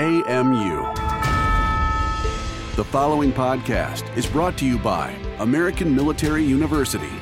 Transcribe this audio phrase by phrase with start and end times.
[0.00, 0.94] AMU.
[2.74, 7.12] The following podcast is brought to you by American Military University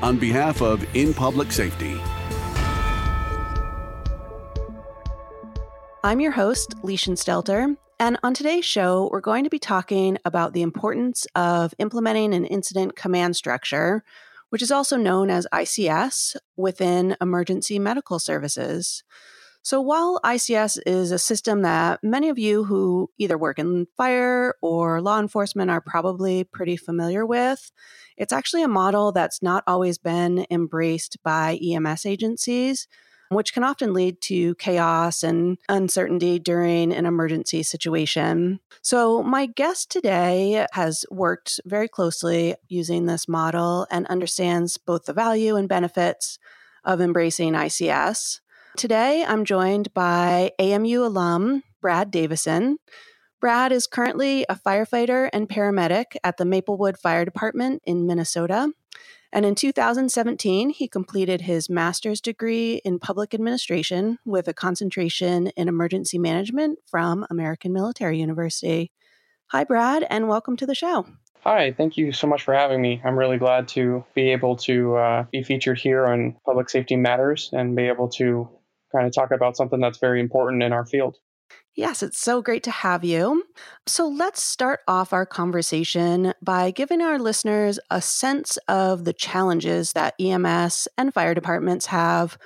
[0.00, 2.00] on behalf of In Public Safety.
[6.02, 10.54] I'm your host, Leischen Stelter, and on today's show, we're going to be talking about
[10.54, 14.04] the importance of implementing an incident command structure,
[14.48, 19.04] which is also known as ICS, within emergency medical services.
[19.64, 24.54] So, while ICS is a system that many of you who either work in fire
[24.60, 27.70] or law enforcement are probably pretty familiar with,
[28.16, 32.88] it's actually a model that's not always been embraced by EMS agencies,
[33.28, 38.58] which can often lead to chaos and uncertainty during an emergency situation.
[38.82, 45.12] So, my guest today has worked very closely using this model and understands both the
[45.12, 46.40] value and benefits
[46.84, 48.40] of embracing ICS.
[48.76, 52.78] Today, I'm joined by AMU alum Brad Davison.
[53.38, 58.72] Brad is currently a firefighter and paramedic at the Maplewood Fire Department in Minnesota.
[59.30, 65.68] And in 2017, he completed his master's degree in public administration with a concentration in
[65.68, 68.90] emergency management from American Military University.
[69.48, 71.06] Hi, Brad, and welcome to the show.
[71.44, 73.02] Hi, thank you so much for having me.
[73.04, 77.50] I'm really glad to be able to uh, be featured here on Public Safety Matters
[77.52, 78.48] and be able to
[78.92, 81.18] kind of talk about something that's very important in our field.
[81.74, 83.44] Yes, it's so great to have you.
[83.86, 89.92] So let's start off our conversation by giving our listeners a sense of the challenges
[89.94, 92.36] that EMS and fire departments have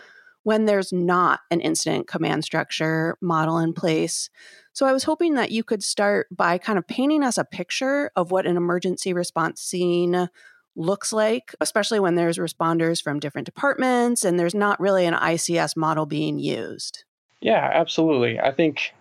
[0.45, 4.31] when there's not an incident command structure model in place.
[4.73, 8.13] So I was hoping that you could start by kind of painting us a picture
[8.15, 10.29] of what an emergency response scene
[10.77, 15.77] looks like, especially when there's responders from different departments and there's not really an ICS
[15.77, 17.05] model being used.
[17.41, 18.39] Yeah, absolutely.
[18.41, 18.93] I think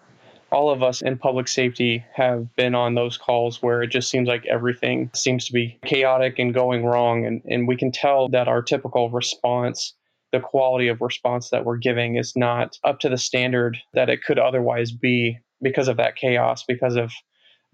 [0.51, 4.27] all of us in public safety have been on those calls where it just seems
[4.27, 7.25] like everything seems to be chaotic and going wrong.
[7.25, 9.93] And, and we can tell that our typical response,
[10.31, 14.23] the quality of response that we're giving, is not up to the standard that it
[14.23, 17.11] could otherwise be because of that chaos, because of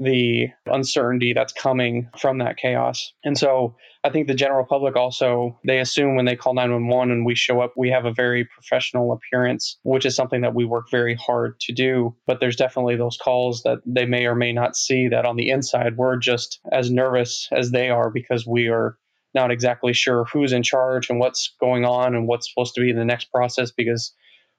[0.01, 3.13] the uncertainty that's coming from that chaos.
[3.23, 7.25] And so I think the general public also they assume when they call 911 and
[7.25, 10.89] we show up we have a very professional appearance, which is something that we work
[10.89, 14.75] very hard to do, but there's definitely those calls that they may or may not
[14.75, 18.97] see that on the inside we're just as nervous as they are because we are
[19.35, 22.91] not exactly sure who's in charge and what's going on and what's supposed to be
[22.91, 24.13] the next process because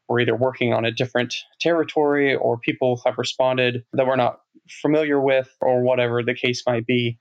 [0.08, 5.20] we're either working on a different territory or people have responded that we're not familiar
[5.20, 7.18] with or whatever the case might be.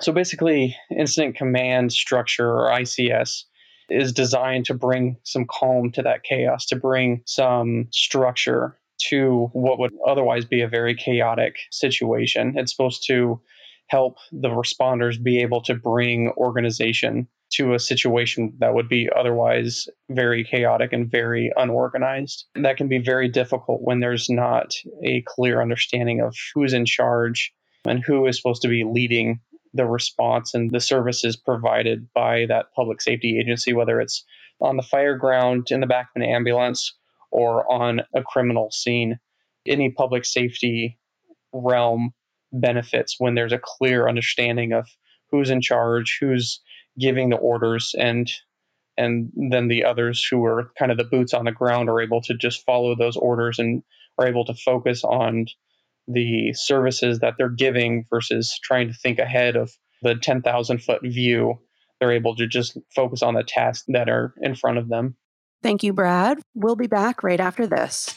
[0.00, 3.44] So basically, incident command structure or ICS
[3.88, 9.78] is designed to bring some calm to that chaos, to bring some structure to what
[9.78, 12.54] would otherwise be a very chaotic situation.
[12.56, 13.40] It's supposed to
[13.88, 19.86] help the responders be able to bring organization to a situation that would be otherwise
[20.10, 22.44] very chaotic and very unorganized.
[22.54, 24.72] That can be very difficult when there's not
[25.04, 27.52] a clear understanding of who's in charge
[27.86, 29.40] and who is supposed to be leading
[29.74, 34.24] the response and the services provided by that public safety agency, whether it's
[34.60, 36.94] on the fire ground, in the back of an ambulance,
[37.30, 39.18] or on a criminal scene.
[39.66, 40.98] Any public safety
[41.52, 42.12] realm
[42.52, 44.88] benefits when there's a clear understanding of
[45.30, 46.60] who's in charge, who's
[46.98, 48.30] giving the orders, and
[48.96, 52.22] and then the others who are kind of the boots on the ground are able
[52.22, 53.82] to just follow those orders and
[54.18, 55.46] are able to focus on
[56.08, 59.70] the services that they're giving versus trying to think ahead of
[60.02, 61.58] the 10,000 foot view.
[62.00, 65.16] They're able to just focus on the tasks that are in front of them.
[65.62, 66.38] Thank you, Brad.
[66.54, 68.14] We'll be back right after this.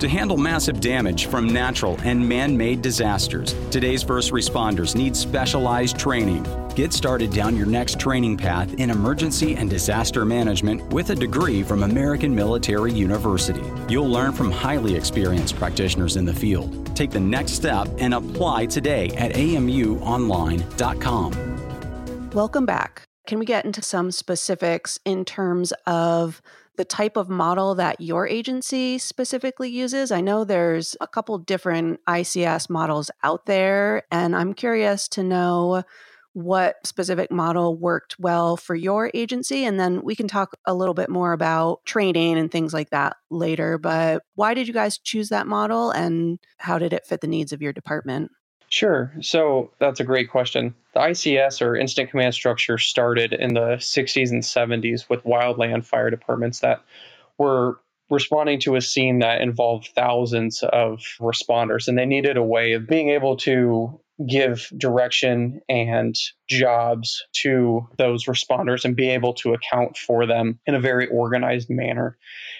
[0.00, 5.98] To handle massive damage from natural and man made disasters, today's first responders need specialized
[5.98, 6.46] training.
[6.74, 11.62] Get started down your next training path in emergency and disaster management with a degree
[11.62, 13.60] from American Military University.
[13.90, 16.96] You'll learn from highly experienced practitioners in the field.
[16.96, 22.30] Take the next step and apply today at amuonline.com.
[22.32, 23.02] Welcome back.
[23.26, 26.40] Can we get into some specifics in terms of
[26.80, 30.10] the type of model that your agency specifically uses?
[30.10, 35.82] I know there's a couple different ICS models out there, and I'm curious to know
[36.32, 39.66] what specific model worked well for your agency.
[39.66, 43.18] And then we can talk a little bit more about training and things like that
[43.28, 43.76] later.
[43.76, 47.52] But why did you guys choose that model and how did it fit the needs
[47.52, 48.30] of your department?
[48.70, 49.12] Sure.
[49.20, 50.76] So that's a great question.
[50.94, 56.08] The ICS or Incident Command Structure started in the 60s and 70s with wildland fire
[56.08, 56.82] departments that
[57.36, 57.80] were
[58.10, 62.86] responding to a scene that involved thousands of responders, and they needed a way of
[62.86, 66.14] being able to give direction and
[66.48, 71.70] jobs to those responders and be able to account for them in a very organized
[71.70, 72.16] manner.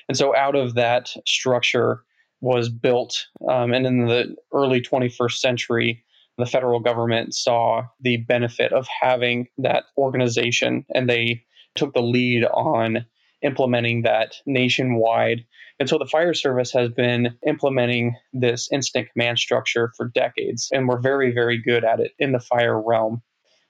[0.08, 2.02] And so, out of that structure
[2.40, 6.04] was built, um, and in the early 21st century,
[6.38, 11.44] the federal government saw the benefit of having that organization and they
[11.74, 13.04] took the lead on
[13.42, 15.44] implementing that nationwide.
[15.78, 20.88] And so the fire service has been implementing this incident command structure for decades, and
[20.88, 23.22] we're very, very good at it in the fire realm.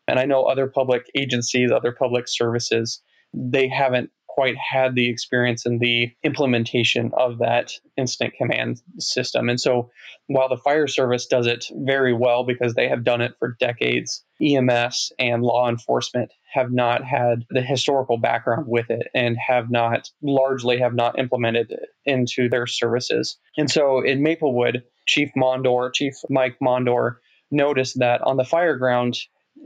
[0.09, 3.01] And I know other public agencies, other public services,
[3.33, 9.49] they haven't quite had the experience in the implementation of that incident command system.
[9.49, 9.91] And so
[10.29, 14.25] while the fire service does it very well because they have done it for decades,
[14.41, 20.09] EMS and law enforcement have not had the historical background with it and have not
[20.23, 23.37] largely have not implemented it into their services.
[23.57, 27.17] And so in Maplewood, Chief Mondor, Chief Mike Mondor
[27.51, 29.19] noticed that on the fire ground,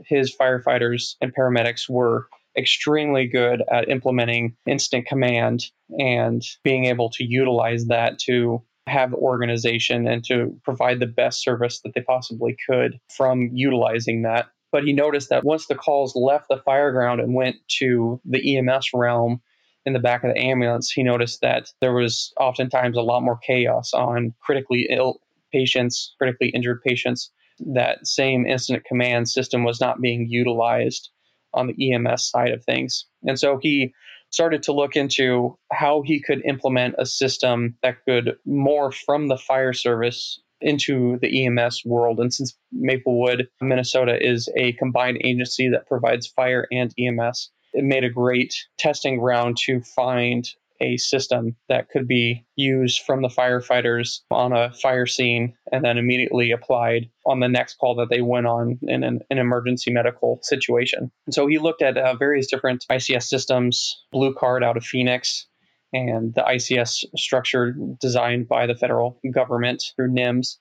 [0.05, 2.27] his firefighters and paramedics were
[2.57, 5.65] extremely good at implementing incident command
[5.99, 11.81] and being able to utilize that to have organization and to provide the best service
[11.81, 14.47] that they possibly could from utilizing that.
[14.71, 18.57] But he noticed that once the calls left the fire ground and went to the
[18.57, 19.41] EMS realm
[19.85, 23.37] in the back of the ambulance, he noticed that there was oftentimes a lot more
[23.37, 27.31] chaos on critically ill patients, critically injured patients.
[27.59, 31.09] That same incident command system was not being utilized
[31.55, 33.05] on the EMS side of things.
[33.23, 33.93] And so he
[34.29, 39.37] started to look into how he could implement a system that could morph from the
[39.37, 42.19] fire service into the EMS world.
[42.19, 48.03] And since Maplewood, Minnesota is a combined agency that provides fire and EMS, it made
[48.03, 50.49] a great testing ground to find
[50.81, 55.97] a system that could be used from the firefighters on a fire scene and then
[55.97, 60.39] immediately applied on the next call that they went on in an, an emergency medical
[60.41, 61.11] situation.
[61.25, 65.47] And so he looked at uh, various different ICS systems, Blue Card out of Phoenix,
[65.93, 70.57] and the ICS structure designed by the federal government through NIMS.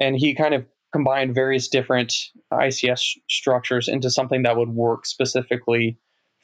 [0.00, 2.14] And he kind of combined various different
[2.52, 5.98] ICS structures into something that would work specifically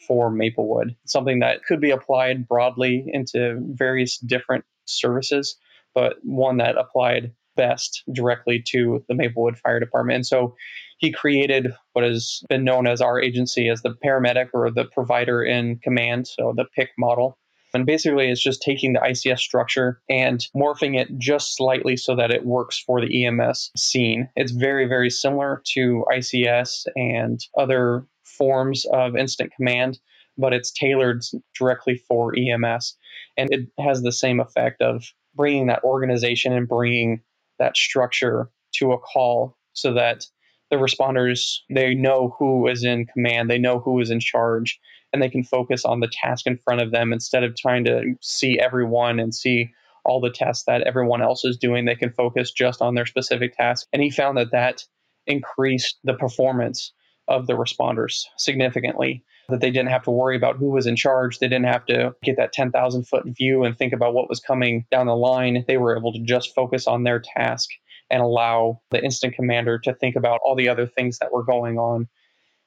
[0.07, 5.57] for Maplewood, something that could be applied broadly into various different services,
[5.95, 10.17] but one that applied best directly to the Maplewood Fire Department.
[10.17, 10.55] And so
[10.99, 15.43] he created what has been known as our agency as the paramedic or the provider
[15.43, 17.39] in command, so the PIC model.
[17.75, 22.31] And basically, it's just taking the ICS structure and morphing it just slightly so that
[22.31, 24.29] it works for the EMS scene.
[24.37, 28.07] It's very, very similar to ICS and other
[28.39, 29.99] forms of incident command,
[30.39, 31.23] but it's tailored
[31.59, 32.97] directly for EMS.
[33.37, 37.21] And it has the same effect of bringing that organization and bringing
[37.59, 40.27] that structure to a call so that
[40.71, 44.81] the responders they know who is in command they know who is in charge
[45.13, 48.15] and they can focus on the task in front of them instead of trying to
[48.23, 49.71] see everyone and see
[50.05, 53.55] all the tests that everyone else is doing they can focus just on their specific
[53.57, 54.83] task and he found that that
[55.27, 56.93] increased the performance
[57.29, 59.25] of the responders significantly.
[59.49, 61.39] That they didn't have to worry about who was in charge.
[61.39, 64.87] They didn't have to get that 10,000 foot view and think about what was coming
[64.91, 65.65] down the line.
[65.67, 67.69] They were able to just focus on their task
[68.09, 71.79] and allow the incident commander to think about all the other things that were going
[71.79, 72.09] on.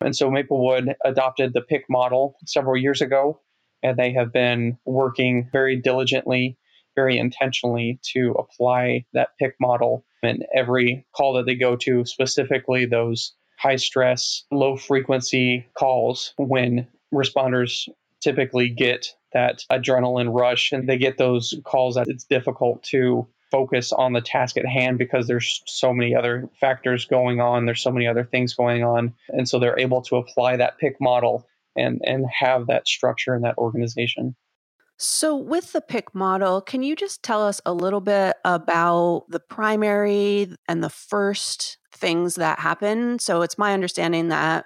[0.01, 3.39] And so Maplewood adopted the PIC model several years ago,
[3.81, 6.57] and they have been working very diligently,
[6.95, 12.85] very intentionally to apply that PIC model in every call that they go to, specifically
[12.85, 13.33] those
[13.65, 17.89] high stress, low frequency calls when responders
[18.21, 23.91] typically get that adrenaline rush and they get those calls that it's difficult to focus
[23.91, 27.65] on the task at hand because there's so many other factors going on.
[27.65, 29.13] There's so many other things going on.
[29.29, 33.43] And so they're able to apply that PIC model and and have that structure and
[33.43, 34.35] that organization.
[34.97, 39.41] So, with the PIC model, can you just tell us a little bit about the
[39.41, 43.19] primary and the first things that happen?
[43.19, 44.65] So, it's my understanding that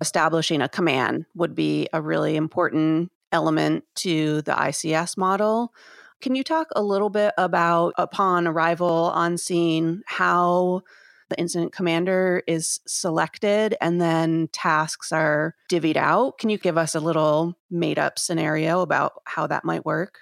[0.00, 5.72] establishing a command would be a really important element to the ICS model.
[6.20, 10.82] Can you talk a little bit about, upon arrival on scene, how
[11.28, 16.38] the incident commander is selected and then tasks are divvied out.
[16.38, 20.18] Can you give us a little made up scenario about how that might work?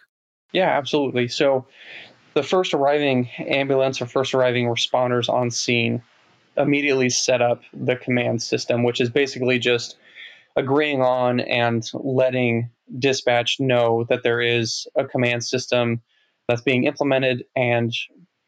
[0.52, 1.28] Yeah, absolutely.
[1.28, 1.66] So,
[2.34, 6.02] the first arriving ambulance or first arriving responders on scene
[6.56, 9.96] immediately set up the command system, which is basically just
[10.56, 16.00] agreeing on and letting dispatch know that there is a command system
[16.48, 17.92] that's being implemented and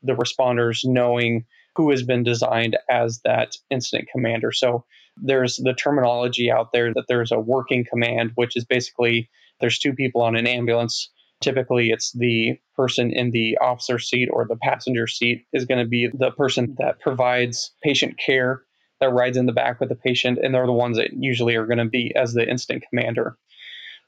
[0.03, 1.45] the responders knowing
[1.77, 4.53] who has been designed as that incident commander.
[4.53, 4.85] So
[5.17, 9.29] there's the terminology out there that there's a working command, which is basically
[9.61, 11.11] there's two people on an ambulance.
[11.40, 15.88] Typically, it's the person in the officer seat or the passenger seat is going to
[15.88, 18.62] be the person that provides patient care
[19.00, 21.66] that rides in the back with the patient, and they're the ones that usually are
[21.66, 23.38] going to be as the incident commander.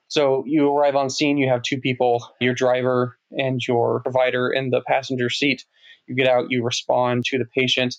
[0.08, 4.70] So you arrive on scene, you have two people, your driver and your provider in
[4.70, 5.64] the passenger seat.
[6.08, 7.94] You get out, you respond to the patient,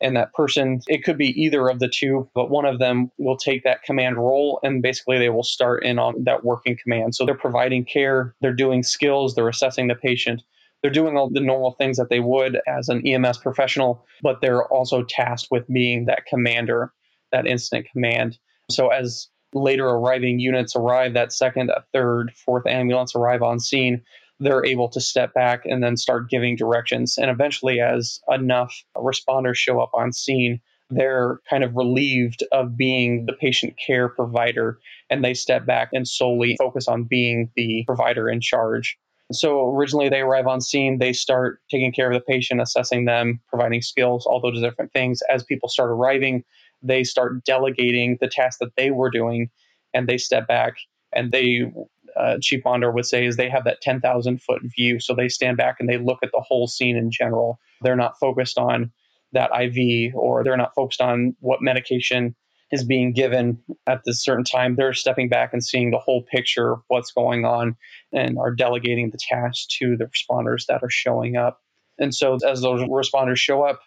[0.00, 3.36] and that person, it could be either of the two, but one of them will
[3.36, 7.14] take that command role and basically they will start in on that working command.
[7.14, 10.42] So they're providing care, they're doing skills, they're assessing the patient,
[10.82, 14.64] they're doing all the normal things that they would as an EMS professional, but they're
[14.66, 16.92] also tasked with being that commander,
[17.32, 18.38] that incident command.
[18.70, 24.02] So as later arriving units arrive, that second, third, fourth ambulance arrive on scene,
[24.40, 27.18] they're able to step back and then start giving directions.
[27.18, 33.26] And eventually, as enough responders show up on scene, they're kind of relieved of being
[33.26, 34.78] the patient care provider
[35.10, 38.96] and they step back and solely focus on being the provider in charge.
[39.30, 43.40] So originally they arrive on scene, they start taking care of the patient, assessing them,
[43.48, 45.20] providing skills, all those different things.
[45.30, 46.44] As people start arriving,
[46.82, 49.50] they start delegating the tasks that they were doing
[49.92, 50.76] and they step back
[51.12, 51.70] and they
[52.18, 55.00] uh, Chief Mondor would say is they have that 10,000 foot view.
[55.00, 57.58] So they stand back and they look at the whole scene in general.
[57.82, 58.92] They're not focused on
[59.32, 62.34] that IV or they're not focused on what medication
[62.70, 64.76] is being given at this certain time.
[64.76, 67.76] They're stepping back and seeing the whole picture of what's going on
[68.12, 71.60] and are delegating the tasks to the responders that are showing up.
[71.98, 73.80] And so as those responders show up,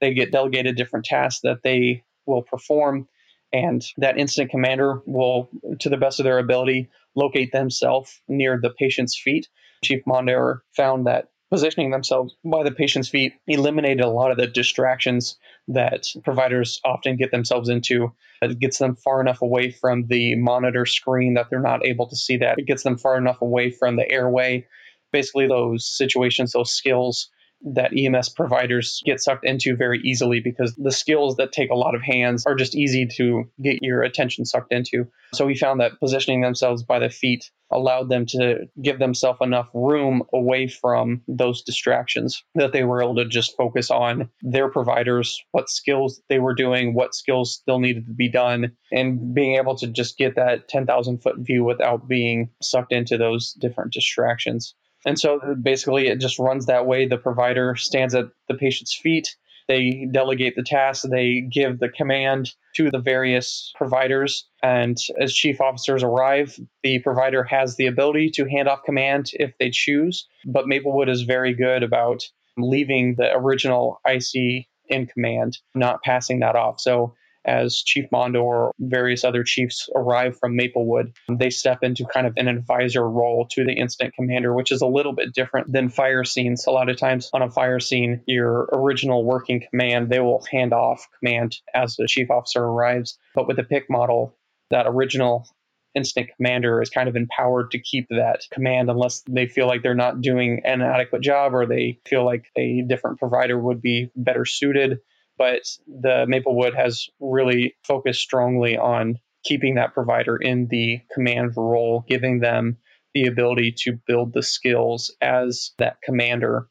[0.00, 3.08] they get delegated different tasks that they will perform.
[3.52, 5.48] And that incident commander will,
[5.80, 9.48] to the best of their ability, locate themselves near the patient's feet.
[9.82, 14.46] Chief Mondor found that positioning themselves by the patient's feet eliminated a lot of the
[14.46, 18.12] distractions that providers often get themselves into.
[18.42, 22.16] It gets them far enough away from the monitor screen that they're not able to
[22.16, 22.58] see that.
[22.58, 24.66] It gets them far enough away from the airway.
[25.10, 27.30] Basically, those situations, those skills
[27.62, 31.94] that EMS providers get sucked into very easily because the skills that take a lot
[31.94, 35.06] of hands are just easy to get your attention sucked into.
[35.34, 39.68] So we found that positioning themselves by the feet allowed them to give themselves enough
[39.74, 45.42] room away from those distractions that they were able to just focus on their providers,
[45.50, 49.76] what skills they were doing, what skills still needed to be done, and being able
[49.76, 54.74] to just get that 10,000 foot view without being sucked into those different distractions.
[55.06, 57.06] And so basically, it just runs that way.
[57.06, 59.36] The provider stands at the patient's feet.
[59.68, 61.04] They delegate the task.
[61.08, 64.48] They give the command to the various providers.
[64.62, 69.52] And as chief officers arrive, the provider has the ability to hand off command if
[69.58, 70.26] they choose.
[70.46, 72.22] But Maplewood is very good about
[72.56, 76.80] leaving the original IC in command, not passing that off.
[76.80, 77.14] So
[77.48, 82.46] as Chief Mondor various other chiefs arrive from Maplewood, they step into kind of an
[82.46, 86.66] advisor role to the incident commander, which is a little bit different than fire scenes.
[86.66, 90.72] A lot of times on a fire scene, your original working command, they will hand
[90.72, 93.18] off command as the chief officer arrives.
[93.34, 94.36] But with the PIC model,
[94.70, 95.48] that original
[95.94, 99.94] incident commander is kind of empowered to keep that command unless they feel like they're
[99.94, 104.44] not doing an adequate job or they feel like a different provider would be better
[104.44, 104.98] suited
[105.38, 112.04] but the Maplewood has really focused strongly on keeping that provider in the command role,
[112.08, 112.76] giving them
[113.14, 116.68] the ability to build the skills as that commander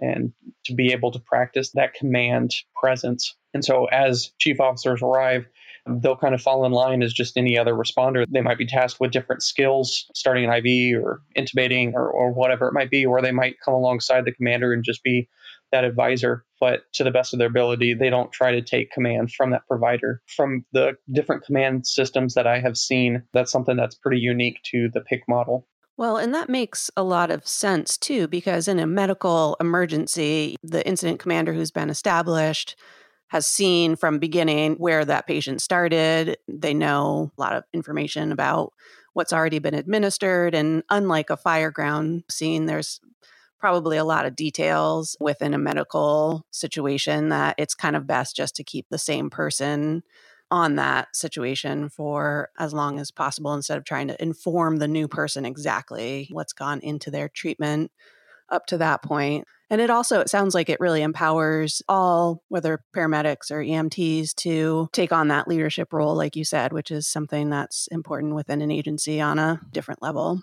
[0.00, 0.32] and
[0.64, 3.34] to be able to practice that command presence.
[3.54, 5.46] And so as chief officers arrive,
[5.86, 8.24] they'll kind of fall in line as just any other responder.
[8.28, 12.68] They might be tasked with different skills, starting an IV or intubating or, or whatever
[12.68, 15.28] it might be, or they might come alongside the commander and just be
[15.72, 19.32] that advisor, but to the best of their ability, they don't try to take command
[19.32, 20.22] from that provider.
[20.26, 24.88] From the different command systems that I have seen, that's something that's pretty unique to
[24.92, 25.66] the PIC model.
[25.96, 30.86] Well, and that makes a lot of sense too, because in a medical emergency, the
[30.86, 32.76] incident commander who's been established
[33.28, 36.38] has seen from beginning where that patient started.
[36.48, 38.72] They know a lot of information about
[39.12, 40.54] what's already been administered.
[40.54, 43.00] And unlike a fireground scene, there's
[43.58, 48.56] probably a lot of details within a medical situation that it's kind of best just
[48.56, 50.02] to keep the same person
[50.50, 55.06] on that situation for as long as possible instead of trying to inform the new
[55.06, 57.90] person exactly what's gone into their treatment
[58.48, 59.44] up to that point.
[59.70, 64.88] And it also it sounds like it really empowers all whether paramedics or EMTs to
[64.92, 68.70] take on that leadership role like you said, which is something that's important within an
[68.70, 70.40] agency on a different level.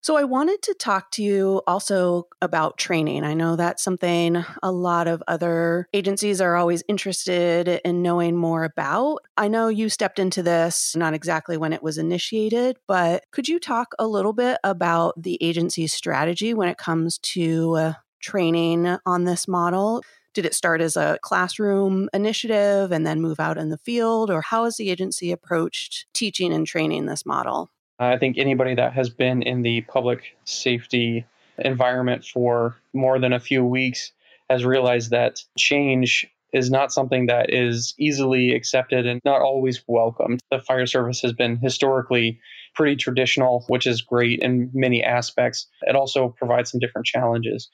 [0.00, 3.24] So, I wanted to talk to you also about training.
[3.24, 8.64] I know that's something a lot of other agencies are always interested in knowing more
[8.64, 9.18] about.
[9.36, 13.58] I know you stepped into this not exactly when it was initiated, but could you
[13.58, 19.24] talk a little bit about the agency's strategy when it comes to uh, training on
[19.24, 20.02] this model?
[20.32, 24.30] Did it start as a classroom initiative and then move out in the field?
[24.30, 27.70] Or how has the agency approached teaching and training this model?
[27.98, 31.26] I think anybody that has been in the public safety
[31.58, 34.12] environment for more than a few weeks
[34.48, 40.40] has realized that change is not something that is easily accepted and not always welcomed.
[40.50, 42.40] The fire service has been historically
[42.74, 45.66] pretty traditional, which is great in many aspects.
[45.82, 47.68] It also provides some different challenges.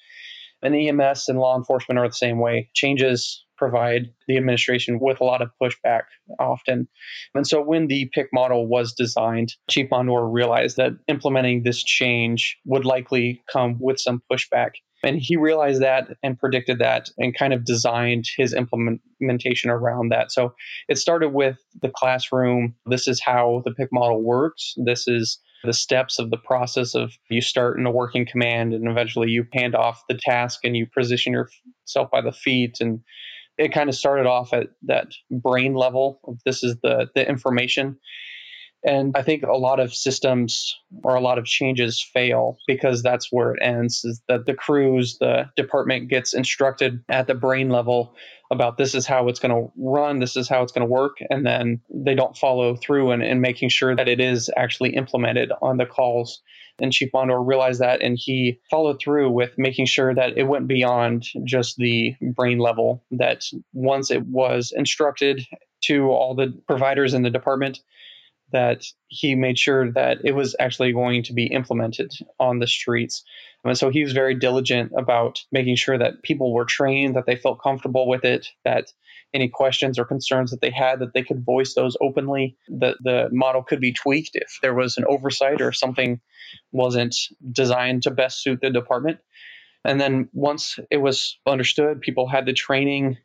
[0.62, 2.70] And EMS and law enforcement are the same way.
[2.74, 6.02] Changes provide the administration with a lot of pushback
[6.40, 6.88] often.
[7.34, 12.58] And so when the PIC model was designed, Chief Mondor realized that implementing this change
[12.64, 14.72] would likely come with some pushback.
[15.02, 20.32] And he realized that and predicted that and kind of designed his implementation around that.
[20.32, 20.54] So
[20.88, 22.74] it started with the classroom.
[22.86, 24.74] This is how the PIC model works.
[24.82, 28.88] This is the steps of the process of you start in a working command and
[28.88, 32.78] eventually you hand off the task and you position yourself by the feet.
[32.80, 33.00] And
[33.58, 37.98] it kind of started off at that brain level of this is the the information.
[38.86, 43.32] And i think a lot of systems or a lot of changes fail because that's
[43.32, 48.14] where it ends is that the crews the department gets instructed at the brain level
[48.54, 51.18] about this is how it's going to run this is how it's going to work
[51.28, 55.52] and then they don't follow through and in making sure that it is actually implemented
[55.60, 56.40] on the calls.
[56.78, 60.66] And Chief Mondor realized that and he followed through with making sure that it went
[60.66, 65.44] beyond just the brain level, that once it was instructed
[65.84, 67.80] to all the providers in the department,
[68.54, 73.24] that he made sure that it was actually going to be implemented on the streets.
[73.64, 77.34] And so he was very diligent about making sure that people were trained, that they
[77.34, 78.92] felt comfortable with it, that
[79.34, 83.28] any questions or concerns that they had that they could voice those openly that the
[83.32, 86.20] model could be tweaked if there was an oversight or something
[86.70, 87.16] wasn't
[87.50, 89.18] designed to best suit the department
[89.84, 93.18] and then once it was understood people had the training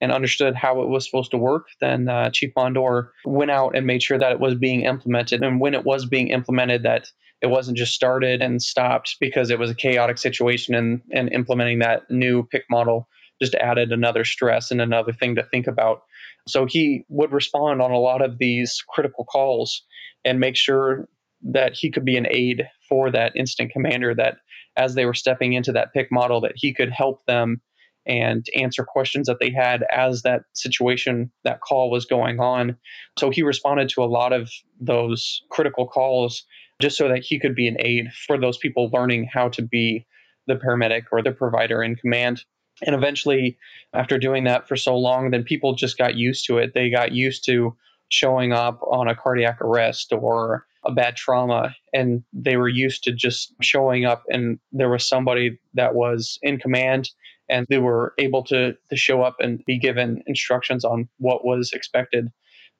[0.00, 3.86] and understood how it was supposed to work then uh, chief mondor went out and
[3.86, 7.06] made sure that it was being implemented and when it was being implemented that
[7.44, 11.80] it wasn't just started and stopped because it was a chaotic situation and, and implementing
[11.80, 13.06] that new PIC model
[13.42, 16.02] just added another stress and another thing to think about.
[16.48, 19.82] So he would respond on a lot of these critical calls
[20.24, 21.06] and make sure
[21.42, 24.38] that he could be an aid for that incident commander that
[24.76, 27.60] as they were stepping into that PIC model that he could help them
[28.06, 32.76] and answer questions that they had as that situation that call was going on
[33.18, 36.44] so he responded to a lot of those critical calls
[36.80, 40.06] just so that he could be an aid for those people learning how to be
[40.46, 42.44] the paramedic or the provider in command
[42.82, 43.56] and eventually,
[43.92, 46.72] after doing that for so long, then people just got used to it.
[46.74, 47.76] They got used to
[48.08, 53.12] showing up on a cardiac arrest or a bad trauma, and they were used to
[53.12, 57.10] just showing up, and there was somebody that was in command,
[57.48, 61.72] and they were able to, to show up and be given instructions on what was
[61.72, 62.28] expected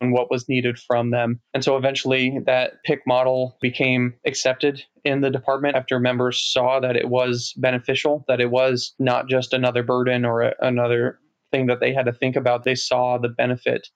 [0.01, 1.41] and what was needed from them.
[1.53, 6.97] And so eventually that PIC model became accepted in the department after members saw that
[6.97, 11.19] it was beneficial, that it was not just another burden or a, another
[11.51, 12.65] thing that they had to think about.
[12.65, 13.89] They saw the benefit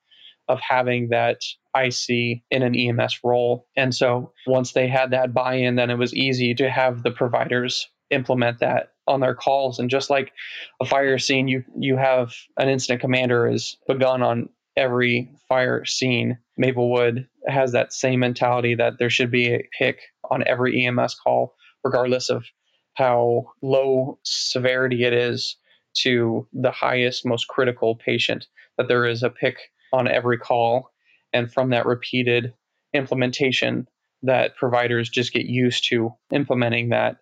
[0.48, 1.42] of having that
[1.76, 3.66] IC in an EMS role.
[3.76, 7.10] And so once they had that buy in, then it was easy to have the
[7.10, 10.32] providers implement that on their calls and just like
[10.80, 16.38] a fire scene you you have an incident commander is begun on every fire scene.
[16.56, 19.98] Maplewood has that same mentality that there should be a PIC
[20.30, 22.44] on every EMS call, regardless of
[22.94, 25.56] how low severity it is
[25.94, 29.58] to the highest, most critical patient, that there is a PIC
[29.92, 30.90] on every call.
[31.32, 32.54] And from that repeated
[32.94, 33.88] implementation,
[34.22, 37.18] that providers just get used to implementing that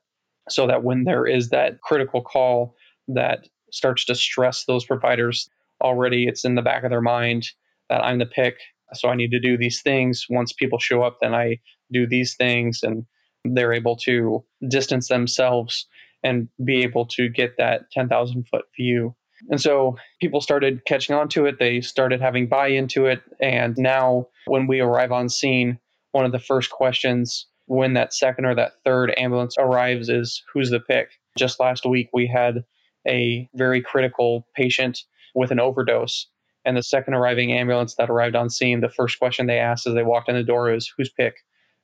[0.48, 2.74] so that when there is that critical call
[3.08, 5.48] that starts to stress those providers
[5.82, 7.48] already it's in the back of their mind
[7.88, 8.56] that I'm the PIC.
[8.94, 10.26] So I need to do these things.
[10.28, 11.58] Once people show up, then I
[11.92, 13.04] do these things and
[13.44, 15.86] they're able to distance themselves
[16.22, 19.14] and be able to get that 10,000 foot view.
[19.50, 21.58] And so people started catching on to it.
[21.58, 23.20] They started having buy into it.
[23.40, 25.78] And now, when we arrive on scene,
[26.12, 30.70] one of the first questions when that second or that third ambulance arrives is who's
[30.70, 31.10] the PIC.
[31.36, 32.64] Just last week, we had
[33.06, 35.00] a very critical patient
[35.34, 36.26] with an overdose.
[36.64, 39.94] And the second arriving ambulance that arrived on scene, the first question they asked as
[39.94, 41.34] they walked in the door is, Who's PIC?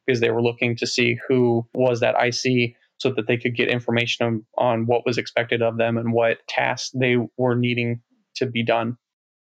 [0.06, 3.68] because they were looking to see who was that IC so that they could get
[3.68, 8.00] information on, on what was expected of them and what tasks they were needing
[8.36, 8.96] to be done.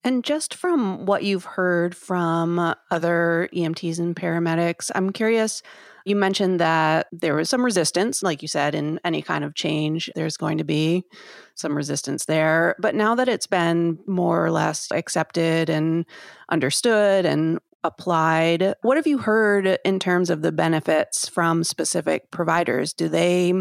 [0.04, 5.62] And just from what you've heard from uh, other EMTs and paramedics, I'm curious.
[6.04, 10.08] You mentioned that there was some resistance, like you said, in any kind of change,
[10.14, 11.02] there's going to be
[11.56, 12.76] some resistance there.
[12.78, 16.06] But now that it's been more or less accepted and
[16.48, 22.92] understood and applied, what have you heard in terms of the benefits from specific providers?
[22.92, 23.52] Do they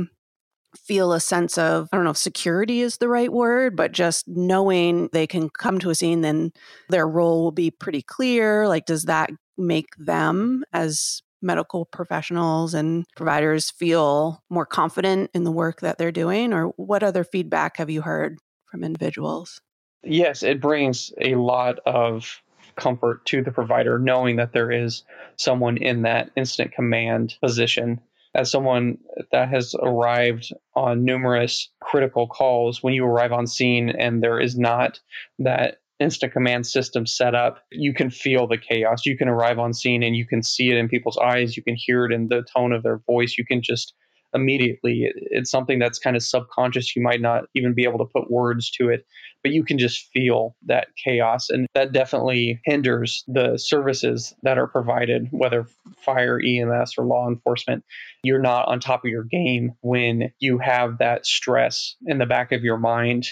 [0.77, 4.27] feel a sense of, I don't know if security is the right word, but just
[4.27, 6.51] knowing they can come to a scene, then
[6.89, 8.67] their role will be pretty clear.
[8.67, 15.51] Like, does that make them as medical professionals and providers feel more confident in the
[15.51, 16.53] work that they're doing?
[16.53, 19.61] Or what other feedback have you heard from individuals?
[20.03, 22.41] Yes, it brings a lot of
[22.75, 25.03] comfort to the provider knowing that there is
[25.37, 28.01] someone in that incident command position
[28.35, 28.97] as someone
[29.31, 34.57] that has arrived on numerous critical calls, when you arrive on scene and there is
[34.57, 34.99] not
[35.39, 39.05] that incident command system set up, you can feel the chaos.
[39.05, 41.55] You can arrive on scene and you can see it in people's eyes.
[41.55, 43.37] You can hear it in the tone of their voice.
[43.37, 43.93] You can just
[44.33, 46.95] immediately, it's something that's kind of subconscious.
[46.95, 49.05] You might not even be able to put words to it,
[49.45, 51.51] but you can just feel that chaos.
[51.51, 55.67] And that definitely hinders the services that are provided, whether
[55.99, 57.85] fire, EMS, or law enforcement.
[58.23, 62.53] You're not on top of your game when you have that stress in the back
[62.53, 63.27] of your mind.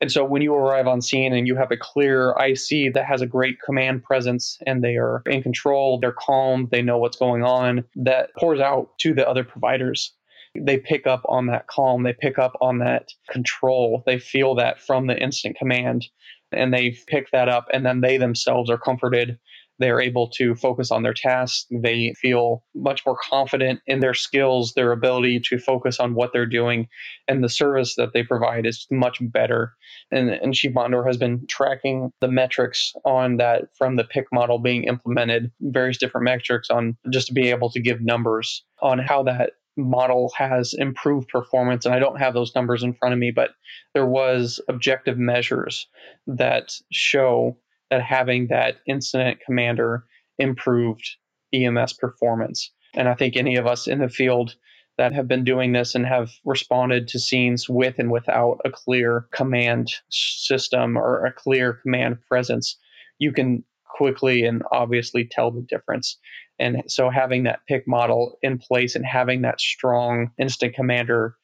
[0.00, 3.20] And so when you arrive on scene and you have a clear IC that has
[3.20, 7.42] a great command presence and they are in control, they're calm, they know what's going
[7.42, 10.14] on, that pours out to the other providers
[10.58, 14.80] they pick up on that calm, they pick up on that control, they feel that
[14.80, 16.06] from the incident command,
[16.52, 19.38] and they pick that up, and then they themselves are comforted.
[19.78, 21.66] They're able to focus on their tasks.
[21.70, 26.44] They feel much more confident in their skills, their ability to focus on what they're
[26.44, 26.88] doing,
[27.28, 29.72] and the service that they provide is much better.
[30.10, 34.58] And, and Chief Mondor has been tracking the metrics on that from the PIC model
[34.58, 39.22] being implemented, various different metrics on just to be able to give numbers on how
[39.22, 43.30] that model has improved performance and i don't have those numbers in front of me
[43.30, 43.50] but
[43.94, 45.86] there was objective measures
[46.26, 47.56] that show
[47.90, 50.04] that having that incident commander
[50.38, 51.16] improved
[51.52, 52.72] ems performance.
[52.94, 54.54] And i think any of us in the field
[54.98, 59.26] that have been doing this and have responded to scenes with and without a clear
[59.32, 62.76] command system or a clear command presence
[63.18, 63.64] you can
[64.00, 66.16] quickly and obviously tell the difference
[66.58, 71.34] and so having that PIC model in place and having that strong incident commander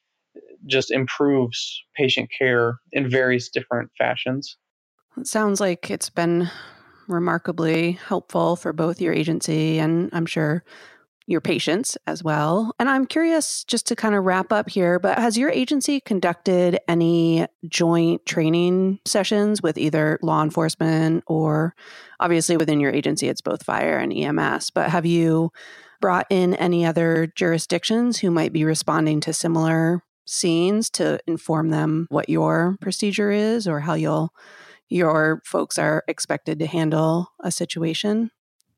[0.65, 4.57] just improves patient care in various different fashions.
[5.17, 6.49] It sounds like it's been
[7.07, 10.63] remarkably helpful for both your agency and I'm sure
[11.27, 12.73] your patients as well.
[12.79, 16.79] And I'm curious, just to kind of wrap up here, but has your agency conducted
[16.87, 21.75] any joint training sessions with either law enforcement or
[22.21, 25.51] obviously within your agency, it's both fire and EMS, but have you
[25.99, 32.07] brought in any other jurisdictions who might be responding to similar scenes to inform them
[32.09, 34.33] what your procedure is or how you'll
[34.89, 38.31] your folks are expected to handle a situation?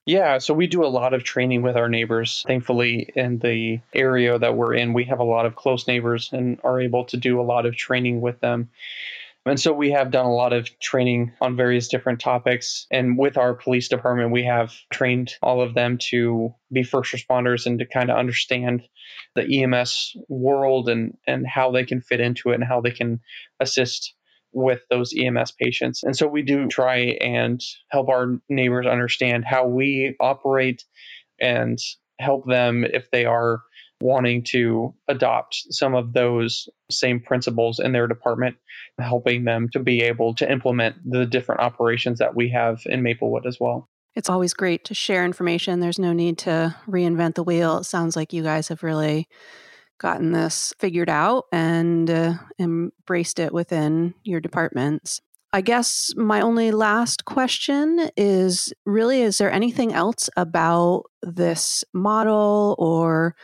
[0.09, 2.43] Yeah, so we do a lot of training with our neighbors.
[2.47, 6.59] Thankfully, in the area that we're in, we have a lot of close neighbors and
[6.63, 8.69] are able to do a lot of training with them.
[9.45, 12.87] And so we have done a lot of training on various different topics.
[12.89, 17.67] And with our police department, we have trained all of them to be first responders
[17.67, 18.81] and to kind of understand
[19.35, 23.19] the EMS world and, and how they can fit into it and how they can
[23.59, 24.15] assist
[24.51, 26.03] with those EMS patients.
[26.03, 30.83] And so we do try and help our neighbors understand how we operate
[31.39, 31.77] and
[32.19, 33.61] help them if they are
[34.01, 38.55] wanting to adopt some of those same principles in their department,
[38.97, 43.45] helping them to be able to implement the different operations that we have in Maplewood
[43.45, 43.89] as well.
[44.15, 45.79] It's always great to share information.
[45.79, 47.77] There's no need to reinvent the wheel.
[47.79, 49.27] It sounds like you guys have really
[49.99, 55.21] gotten this figured out and uh, embraced it within your departments.
[55.51, 62.75] I guess my only last question is really is there anything else about this model
[62.77, 63.35] or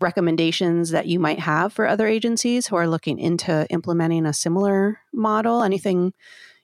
[0.00, 4.98] recommendations that you might have for other agencies who are looking into implementing a similar
[5.12, 5.62] model?
[5.62, 6.12] Anything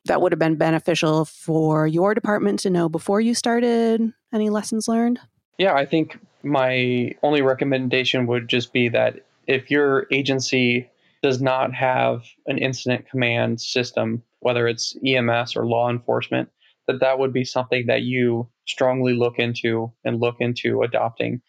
[0.07, 4.13] that would have been beneficial for your department to know before you started?
[4.33, 5.21] Any lessons learned?
[5.59, 10.89] Yeah, I think my only recommendation would just be that if your agency
[11.23, 16.49] does not have an incident command system, whether it's EMS or law enforcement,
[16.87, 21.41] that that would be something that you strongly look into and look into adopting.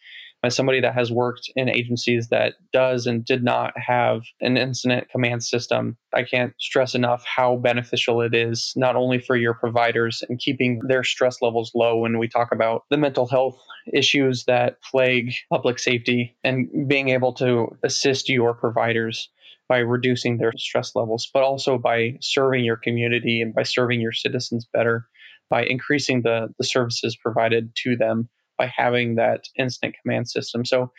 [0.42, 5.08] As somebody that has worked in agencies that does and did not have an incident
[5.10, 10.22] command system, I can't stress enough how beneficial it is, not only for your providers
[10.28, 13.60] and keeping their stress levels low when we talk about the mental health
[13.92, 19.28] issues that plague public safety and being able to assist your providers
[19.68, 24.12] by reducing their stress levels, but also by serving your community and by serving your
[24.12, 25.06] citizens better
[25.50, 28.28] by increasing the, the services provided to them
[28.60, 30.66] by having that incident command system.
[30.66, 30.92] So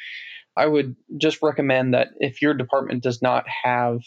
[0.57, 3.99] I would just recommend that if your department does not have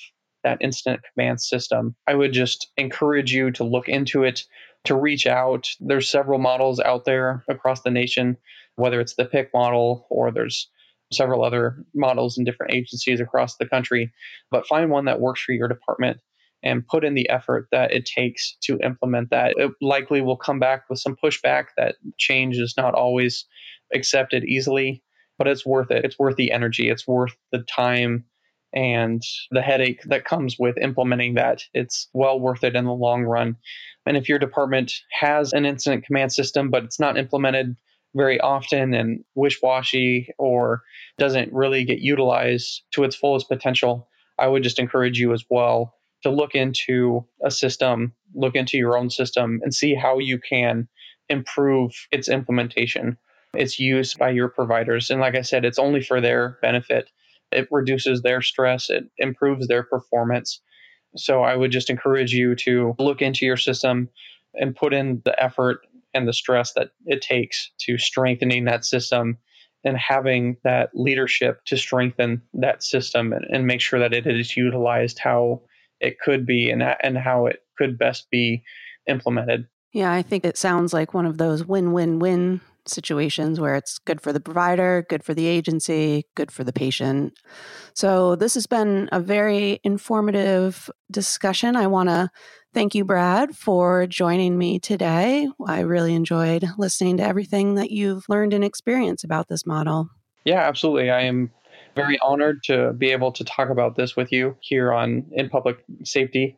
[0.43, 4.43] that incident command system, I would just encourage you to look into it,
[4.87, 5.71] to reach out.
[5.79, 8.37] There's several models out there across the nation,
[8.75, 10.69] whether it's the PIC model or there's
[11.13, 14.13] several other models in different agencies across the country,
[14.51, 16.19] but find one that works for your department
[16.65, 19.55] and put in the effort that it takes to implement that.
[19.59, 23.45] It likely will come back with some pushback that change is not always
[23.95, 25.05] accepted easily,
[25.37, 26.05] but it's worth it.
[26.05, 28.25] It's worth the energy, it's worth the time
[28.73, 29.23] and
[29.53, 31.63] the headache that comes with implementing that.
[31.75, 33.57] It's well worth it in the long run.
[34.07, 37.77] And if your department has an incident command system, but it's not implemented
[38.17, 40.83] very often and wish washy or
[41.19, 45.95] doesn't really get utilized to its fullest potential, I would just encourage you as well
[46.25, 50.89] to look into a system, look into your own system, and see how you can
[51.29, 53.19] improve its implementation,
[53.55, 55.11] its use by your providers.
[55.11, 57.11] And like I said, it's only for their benefit.
[57.53, 60.63] It reduces their stress, it improves their performance.
[61.17, 64.09] So I would just encourage you to look into your system
[64.55, 65.81] and put in the effort
[66.15, 69.37] and the stress that it takes to strengthening that system
[69.85, 74.57] and having that leadership to strengthen that system and, and make sure that it is
[74.57, 75.61] utilized how
[76.01, 78.63] it could be and, and how it could best be
[79.07, 79.67] implemented.
[79.93, 83.99] Yeah, I think it sounds like one of those win win win situations where it's
[83.99, 87.33] good for the provider, good for the agency, good for the patient.
[87.95, 91.77] So, this has been a very informative discussion.
[91.77, 92.29] I want to
[92.75, 95.49] thank you, Brad, for joining me today.
[95.67, 100.09] I really enjoyed listening to everything that you've learned and experienced about this model.
[100.45, 101.11] Yeah, absolutely.
[101.11, 101.51] I am
[101.95, 105.85] very honored to be able to talk about this with you here on In Public
[106.05, 106.57] Safety.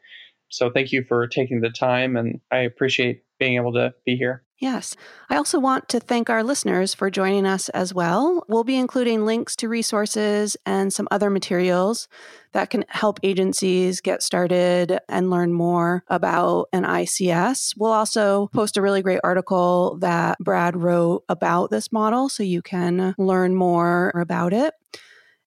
[0.48, 4.44] So thank you for taking the time, and I appreciate being able to be here.
[4.58, 4.96] Yes.
[5.28, 8.42] I also want to thank our listeners for joining us as well.
[8.48, 12.08] We'll be including links to resources and some other materials
[12.52, 17.74] that can help agencies get started and learn more about an ICS.
[17.76, 22.62] We'll also post a really great article that Brad wrote about this model so you
[22.62, 24.72] can learn more about it.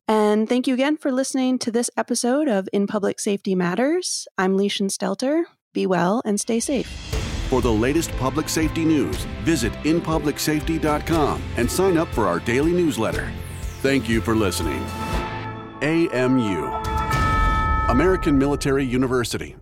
[0.09, 4.27] And thank you again for listening to this episode of In Public Safety Matters.
[4.39, 5.43] I'm Leischen Stelter.
[5.71, 6.87] Be well and stay safe.
[7.49, 13.31] For the latest public safety news, visit inpublicsafety.com and sign up for our daily newsletter.
[13.83, 14.83] Thank you for listening.
[15.83, 16.65] AMU,
[17.89, 19.57] American Military University.